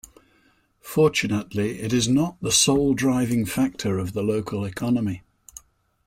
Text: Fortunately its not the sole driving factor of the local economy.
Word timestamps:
Fortunately 0.81 1.77
its 1.79 2.07
not 2.07 2.37
the 2.41 2.51
sole 2.51 2.95
driving 2.95 3.45
factor 3.45 3.99
of 3.99 4.13
the 4.13 4.23
local 4.23 4.65
economy. 4.65 5.21